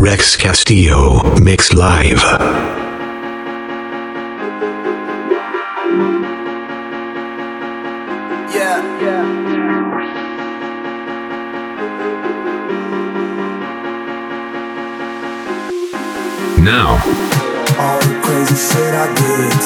[0.00, 2.24] Rex Castillo mix live.
[16.62, 16.92] now.
[17.78, 19.60] All the crazy shit I did.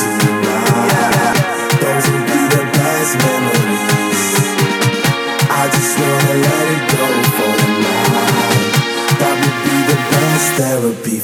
[0.47, 1.35] Yeah.
[1.81, 3.54] Those be the best memories.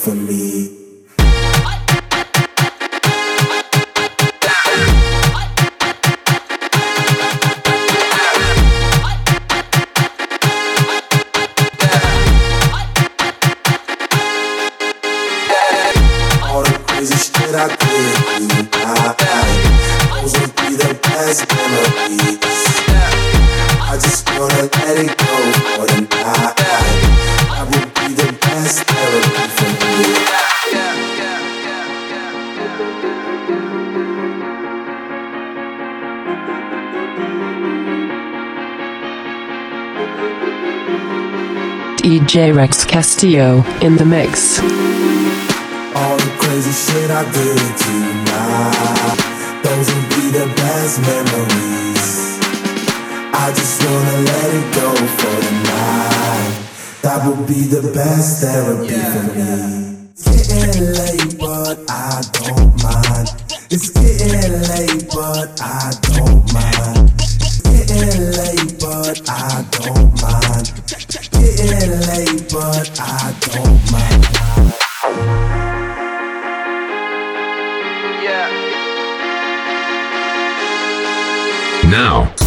[0.00, 0.49] for me.
[42.00, 44.58] DJ Rex Castillo in the mix.
[44.58, 49.18] All the crazy shit I did tonight,
[49.62, 52.40] those will be the best memories.
[53.36, 56.60] I just wanna let it go for the night.
[57.02, 59.12] That would be the best therapy yeah.
[59.12, 60.08] for me.
[60.16, 63.28] It's getting late, but I don't mind.
[63.68, 67.12] It's getting late, but I don't mind.
[67.20, 70.09] It's getting late, but I don't
[72.20, 74.26] way, but I don't mind.
[81.90, 82.39] Now.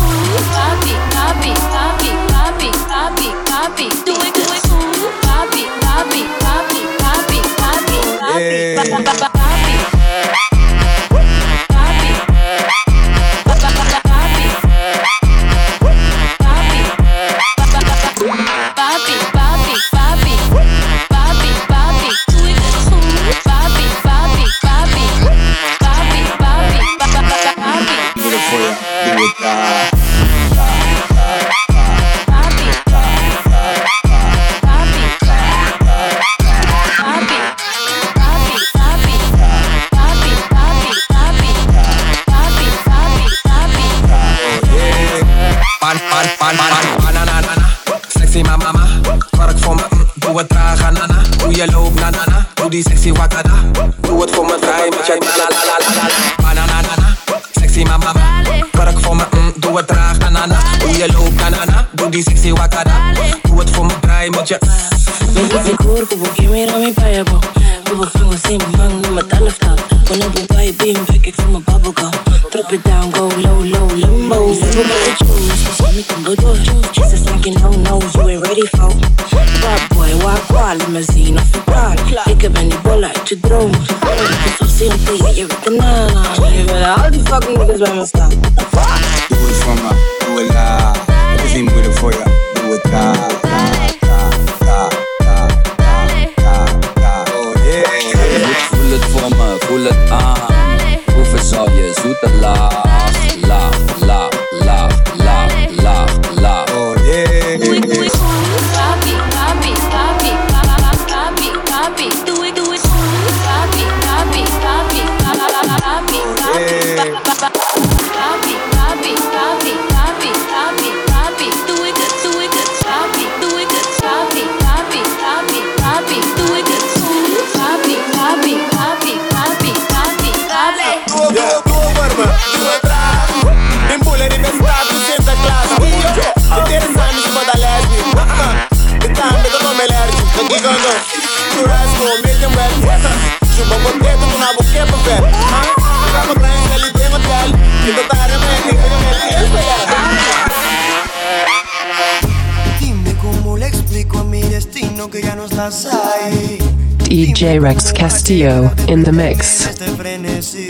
[158.54, 159.66] Diego in the mix.
[159.66, 160.68] Este frenesí,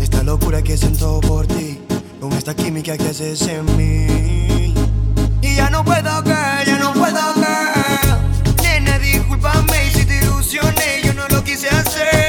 [0.00, 1.78] esta locura que siento por ti,
[2.18, 4.74] con esta química que haces en mí.
[5.42, 8.18] Y ya no puedo caer, ya no puedo caer.
[8.62, 12.27] Nena, discúlpame si te ilusioné, yo no lo quise hacer.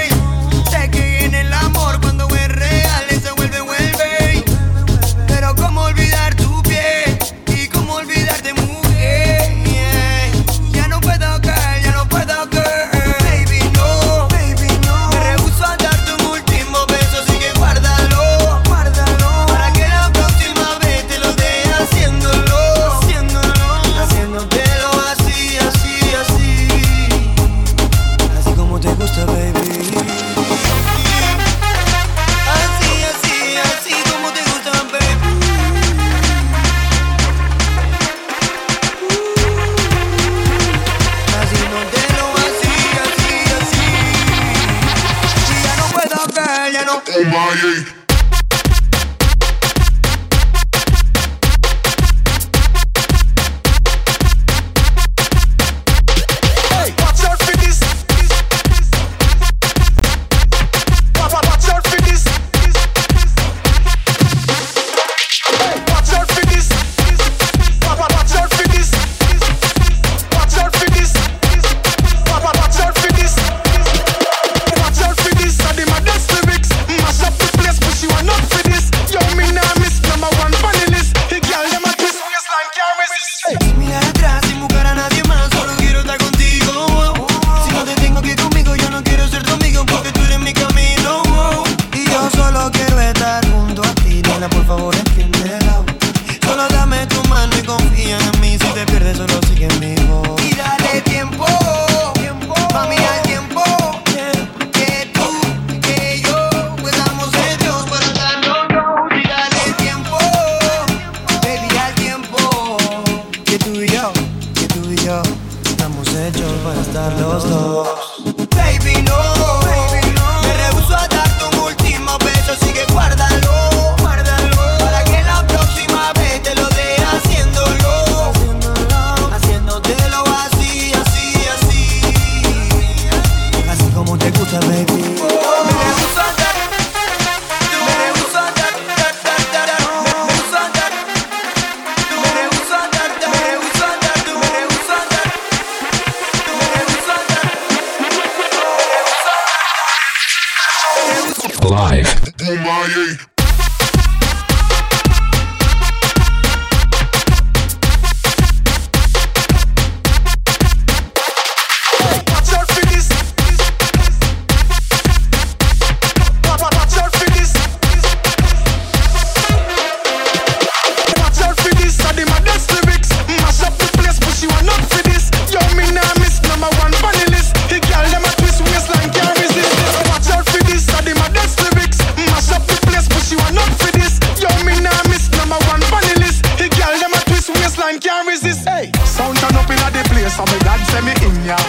[189.20, 191.60] Sound turn up in the place, so me God send me in ya.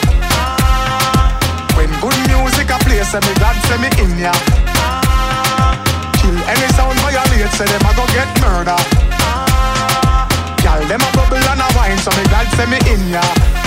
[1.75, 4.31] When good music a play, so me God send me in ya.
[6.23, 8.79] Kill any sound violate, so them a go get murder.
[10.63, 13.60] Girl, them a bubble and a wine, so me God send me in ya.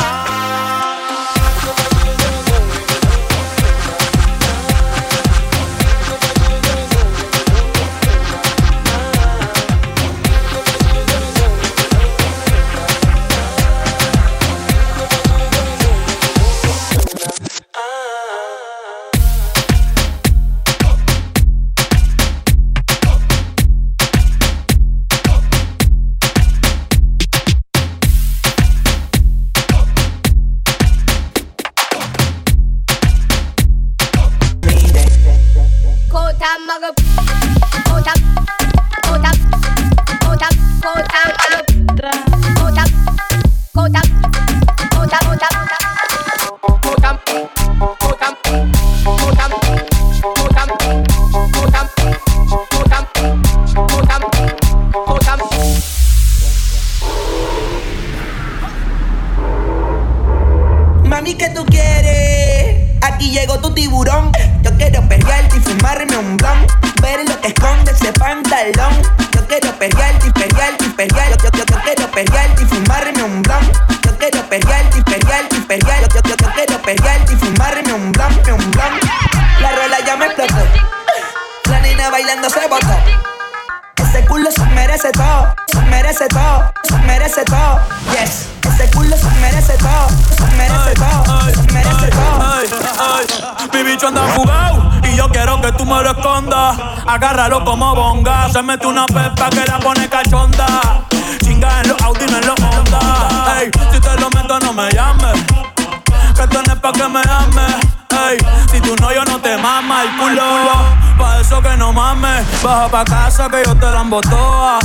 [112.64, 114.80] Baja pa' casa que yo te la toa.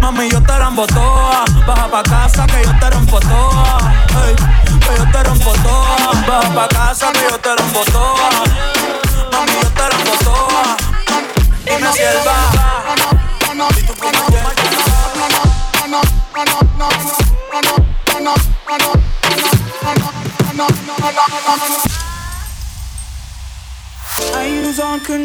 [0.00, 1.44] Mami, yo te la toa.
[1.66, 2.02] Baja pa'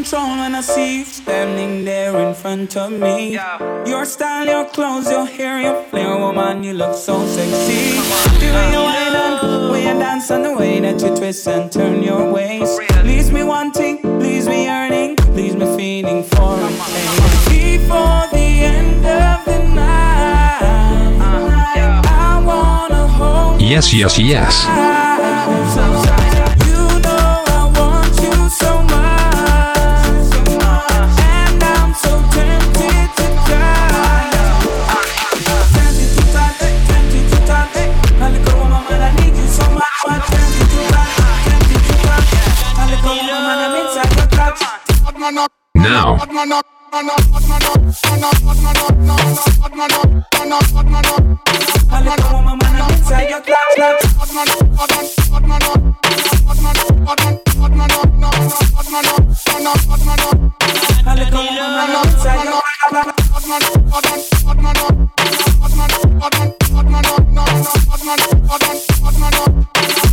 [0.02, 3.38] control when I see you standing there in front of me.
[3.86, 8.00] Your style, your clothes, your hair, your flair, woman, you look so sexy.
[8.40, 11.48] The way you wind up, the way you dance, and the way that you twist
[11.48, 16.76] and turn your waist leaves me wanting, leaves me yearning, leaves me feeling for it.
[17.50, 21.22] Before the end of the night,
[22.08, 24.66] I wanna hold Yes, yes, yes.
[45.82, 46.22] Now,
[61.04, 61.66] I look at woman, your.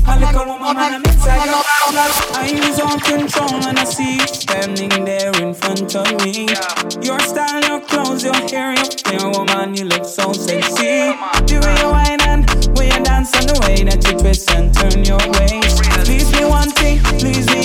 [0.06, 5.04] I look woman, man, I'm inside your lose all control when I see you standing
[5.04, 6.48] there in front of me.
[7.02, 11.12] Your style, your clothes, your hair, your hair, woman, you look so sexy.
[11.44, 12.46] The way you whine and
[12.78, 16.44] way you dance and the way that you twist and turn your waist leaves me
[16.46, 17.57] wanting, leaves me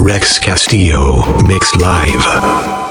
[0.00, 2.87] Rex Castillo, Mix Live.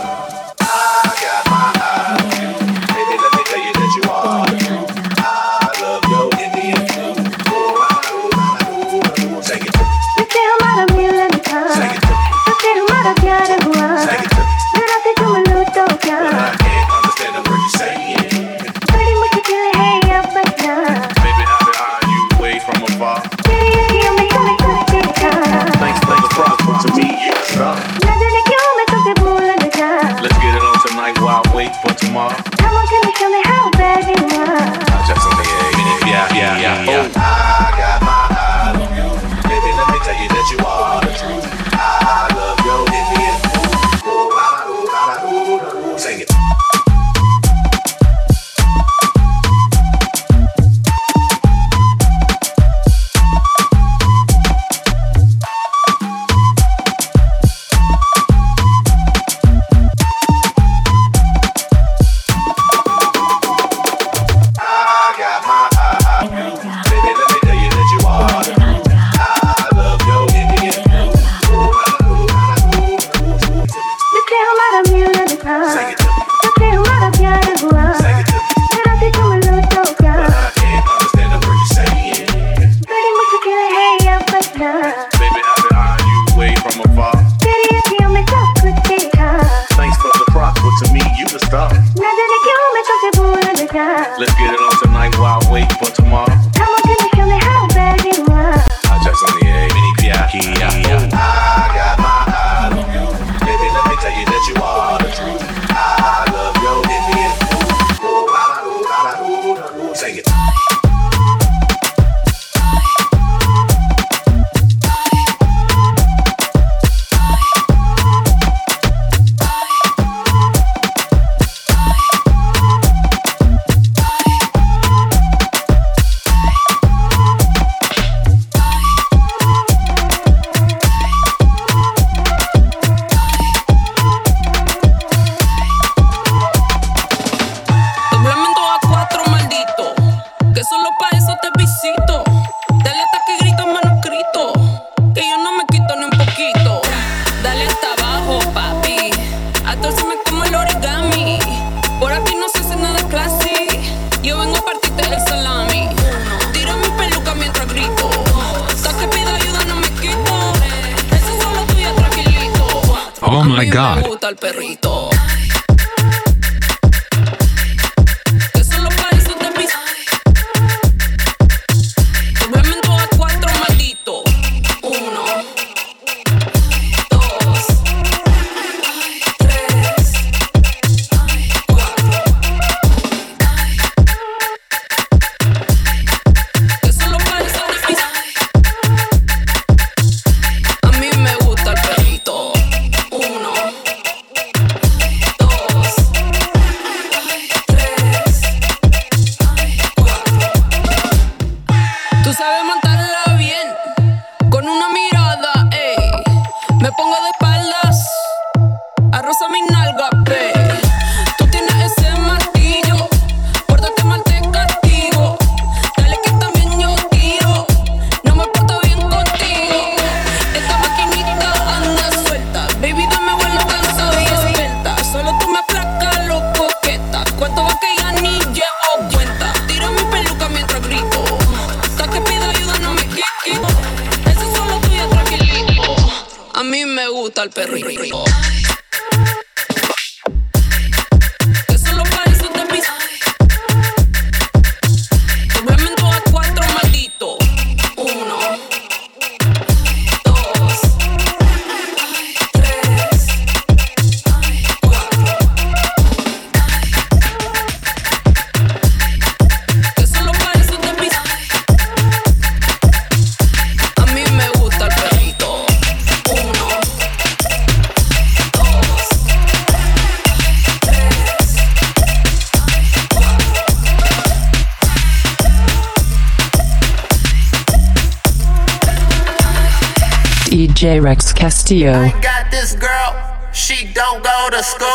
[280.96, 281.92] Rex Castillo.
[281.92, 283.12] I got this girl,
[283.52, 284.88] she don't go to school.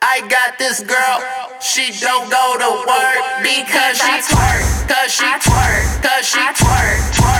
[0.00, 1.18] I got this girl,
[1.60, 7.37] she don't go to work because she twerk, cause she twerk, cause she twerk, twerk.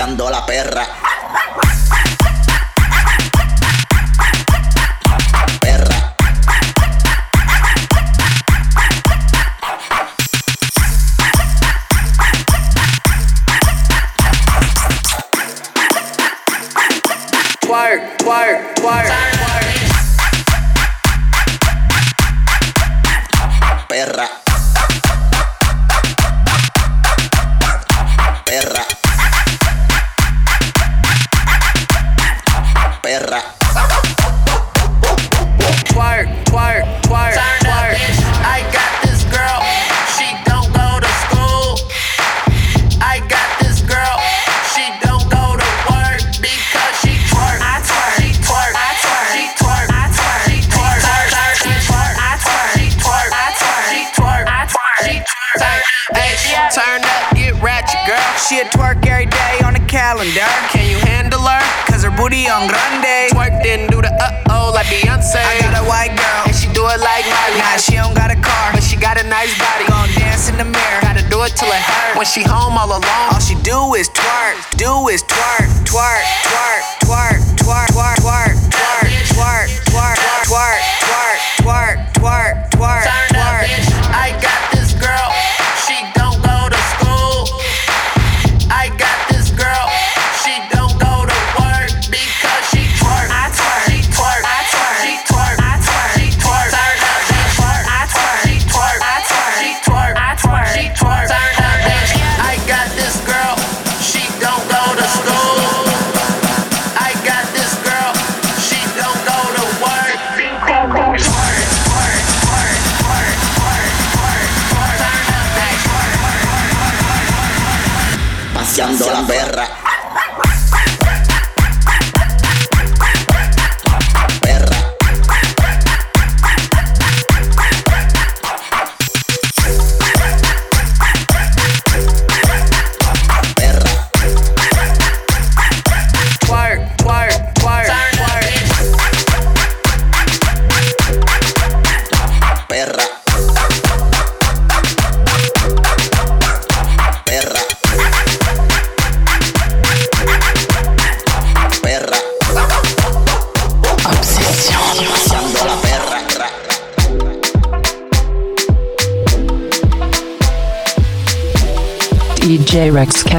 [0.00, 0.99] echando la perra.
[58.50, 60.50] She a twerk every day on the calendar.
[60.74, 61.62] Can you handle her?
[61.86, 63.30] Cause her booty on grande.
[63.30, 65.38] Twerk didn't do the uh oh like Beyonce.
[65.38, 67.62] I got a white girl, and she do it like Miley.
[67.62, 69.86] Nah, she don't got a car, but she got a nice body.
[69.86, 72.18] Gonna dance in the mirror, gotta do it till it hurt.
[72.18, 76.82] When she home all alone, all she do is twerk, do is twerk, twerk, twerk,
[77.06, 78.16] twerk, twerk, twerk.
[78.18, 78.49] twerk.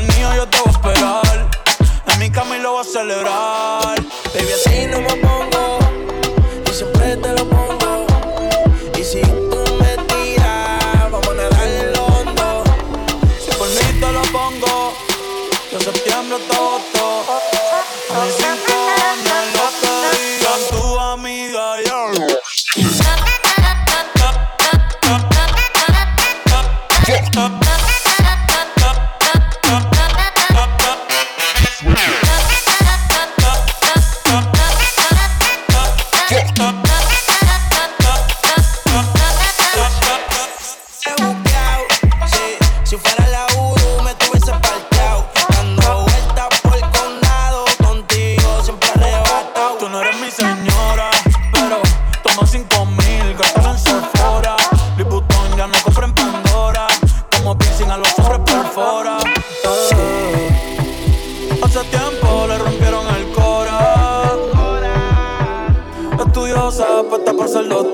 [0.00, 1.50] venido, yo te voy a esperar.
[2.12, 4.00] En mi cama y lo voy a celebrar.
[4.34, 5.78] Baby, así no me pongo.
[6.66, 8.06] Y siempre te lo pongo.
[8.98, 9.20] Y si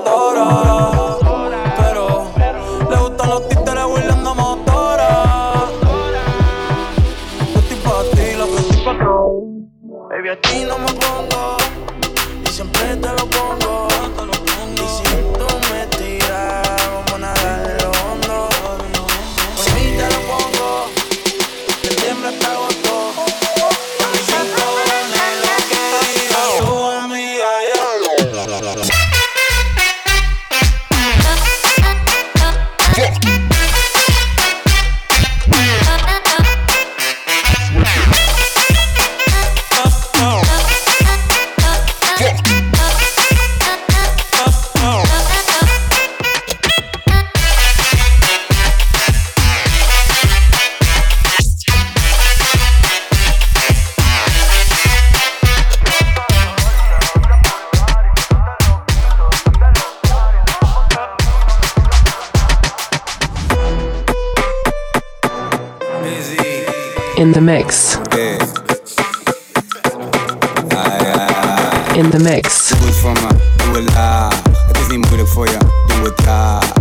[0.05, 0.94] tororó.
[67.45, 67.97] mix.
[71.93, 72.69] In the mix.
[72.69, 73.27] Doe het voor me,
[73.57, 74.41] doe het laag.
[74.67, 76.71] Het is niet moeilijk voor je, doe het traag.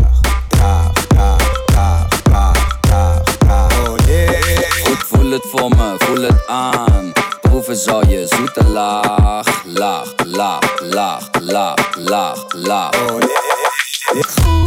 [0.48, 3.88] Traag, traag, traag.
[3.88, 4.42] Oh yeah.
[4.84, 7.12] Goed, voel het voor me, voel het aan.
[7.40, 9.64] Proeven zal je zoete laag.
[9.64, 13.10] Laag, laag, laag, laag, laag, laag.
[13.10, 14.63] Oh.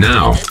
[0.00, 0.49] now.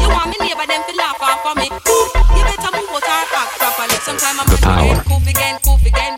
[0.00, 1.68] You want me neighbor, them feel laugh off for me.
[1.70, 3.96] You better move out our properly.
[4.02, 4.60] Sometime I'm gonna
[5.28, 6.13] again, again.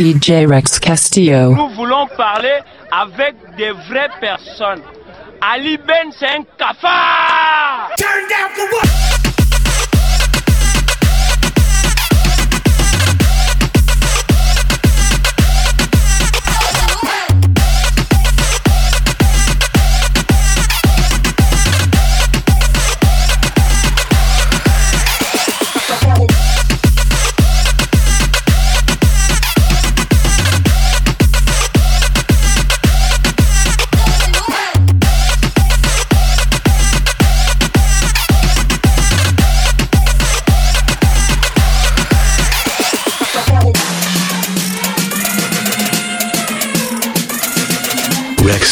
[0.00, 1.54] DJ Rex Castillo.
[1.54, 2.60] Nous voulons parler
[2.90, 4.80] avec des vraies personnes.
[5.42, 7.90] Ali Ben, c'est un cafard!
[7.98, 9.19] Turn down for what?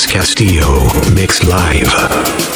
[0.06, 2.47] Castillo, mixed live.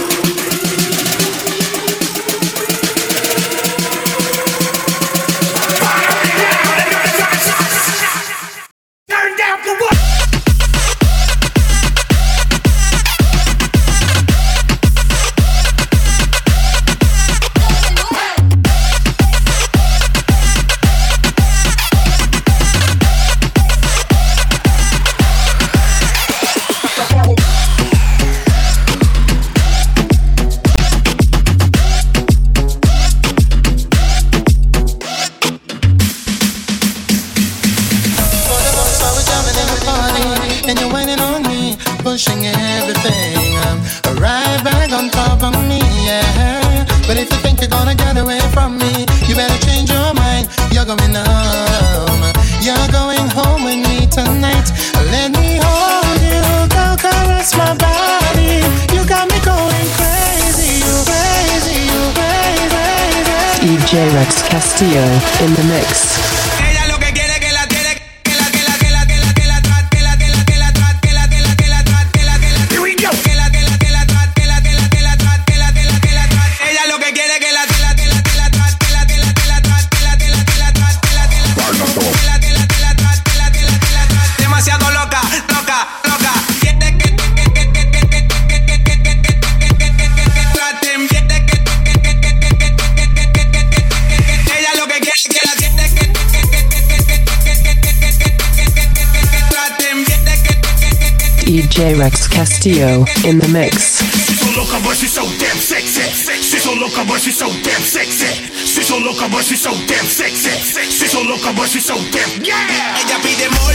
[101.82, 103.98] DJ Rex Castillo in the mix.
[103.98, 106.06] She's so loca, but she's so damn sexy.
[106.38, 108.30] She's so loca, but she's so damn sexy.
[108.54, 110.54] She's so loca, but she's so damn sexy.
[110.62, 112.38] She's so loca, but she's so damn.
[112.38, 112.54] Yeah.
[113.02, 113.74] Ella pide mol,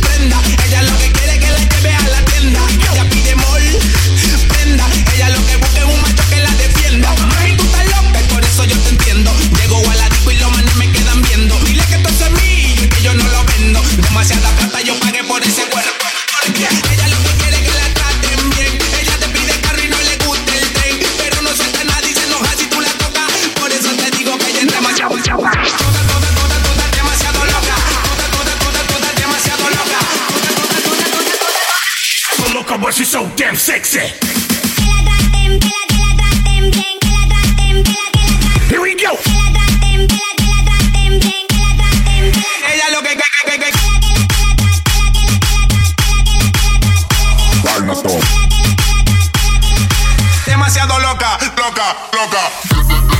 [0.00, 0.40] prenda.
[0.64, 2.60] Ella lo que quiere que la lleve a la tienda.
[2.88, 3.64] Ella pide mol,
[4.48, 4.86] prenda.
[5.12, 7.14] Ella lo que busca es un macho que la defienda.
[7.36, 9.30] Ay, tú estás loca, por eso yo te entiendo.
[9.60, 11.54] Llego a la disco y los manes me quedan viendo.
[11.68, 13.82] Dile que tú es mío y que yo no lo vendo.
[14.08, 15.68] Demasiada plata yo pagué por ese
[33.50, 33.98] damn sexy.
[38.68, 39.18] Here we go.
[42.70, 43.70] Ella lo que que que que
[50.46, 53.19] Demasiado loca, loca, loca.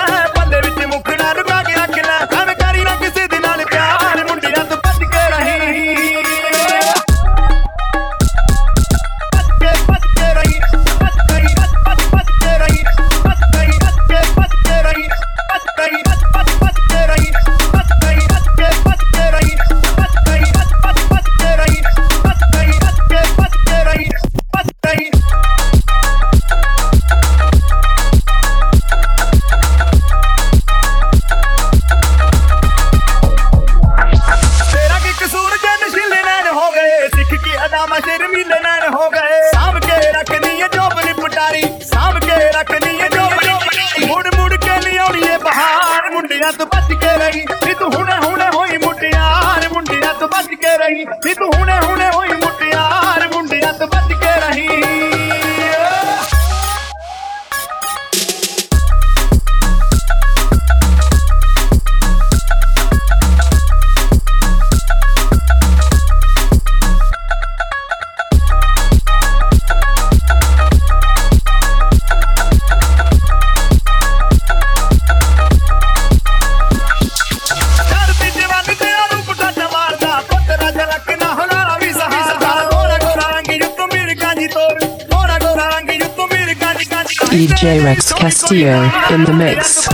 [87.31, 89.87] DJ Rex Castillo in the mix.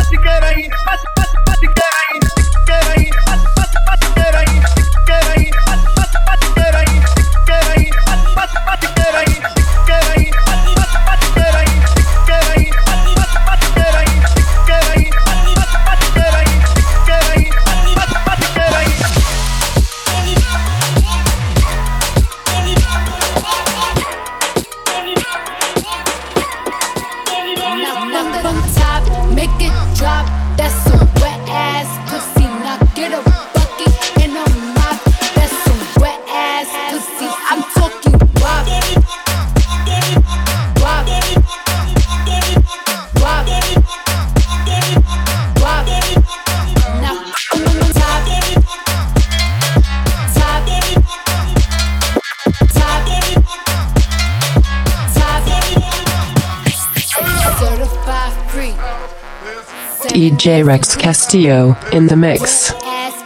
[60.48, 60.64] J.
[60.64, 62.72] Rex Castillo in the mix.
[62.86, 63.22] Ass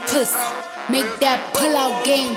[0.89, 2.33] make that pull out game.